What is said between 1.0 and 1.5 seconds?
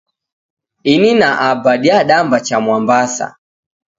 na